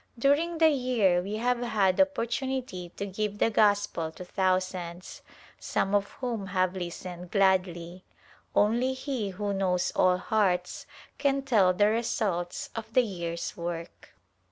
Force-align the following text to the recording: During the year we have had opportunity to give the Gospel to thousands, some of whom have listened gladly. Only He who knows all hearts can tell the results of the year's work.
During 0.17 0.57
the 0.57 0.69
year 0.71 1.21
we 1.21 1.35
have 1.35 1.59
had 1.59 2.01
opportunity 2.01 2.89
to 2.97 3.05
give 3.05 3.37
the 3.37 3.51
Gospel 3.51 4.11
to 4.13 4.25
thousands, 4.25 5.21
some 5.59 5.93
of 5.93 6.09
whom 6.13 6.47
have 6.47 6.75
listened 6.75 7.29
gladly. 7.29 8.03
Only 8.55 8.93
He 8.93 9.29
who 9.29 9.53
knows 9.53 9.91
all 9.95 10.17
hearts 10.17 10.87
can 11.19 11.43
tell 11.43 11.71
the 11.71 11.85
results 11.89 12.71
of 12.75 12.91
the 12.95 13.03
year's 13.03 13.55
work. 13.55 14.15